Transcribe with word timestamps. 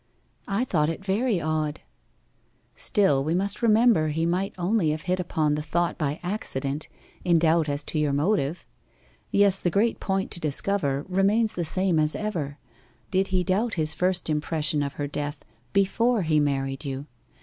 'I 0.47 0.65
thought 0.65 0.89
it 0.89 1.05
very 1.05 1.39
odd.' 1.39 1.81
'Still 2.73 3.23
we 3.23 3.35
must 3.35 3.61
remember 3.61 4.07
he 4.07 4.25
might 4.25 4.51
only 4.57 4.89
have 4.89 5.03
hit 5.03 5.19
upon 5.19 5.53
the 5.53 5.61
thought 5.61 5.95
by 5.99 6.19
accident, 6.23 6.87
in 7.23 7.37
doubt 7.37 7.69
as 7.69 7.83
to 7.83 7.99
your 7.99 8.11
motive. 8.11 8.65
Yes, 9.29 9.59
the 9.59 9.69
great 9.69 9.99
point 9.99 10.31
to 10.31 10.39
discover 10.39 11.05
remains 11.07 11.53
the 11.53 11.63
same 11.65 11.99
as 11.99 12.15
ever 12.15 12.57
did 13.11 13.27
he 13.27 13.43
doubt 13.43 13.75
his 13.75 13.93
first 13.93 14.27
impression 14.27 14.81
of 14.81 14.93
her 14.93 15.05
death 15.05 15.45
before 15.71 16.23
he 16.23 16.39
married 16.39 16.83
you. 16.83 17.05